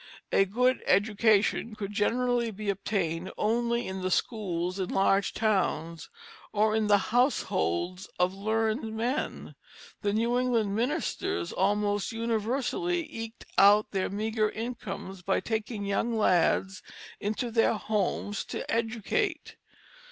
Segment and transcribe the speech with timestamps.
[0.31, 6.09] A good education could generally be obtained only in the schools in larger towns,
[6.51, 9.53] or in the households of learned men.
[10.01, 16.81] The New England ministers almost universally eked out their meagre incomes by taking young lads
[17.19, 19.55] into their homes to educate.